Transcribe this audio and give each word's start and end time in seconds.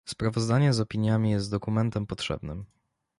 Sprawozdanie 0.05 0.73
z 0.73 0.79
opiniami 0.79 1.31
jest 1.31 1.51
dokumentem 1.51 2.07
potrzebnym 2.07 2.65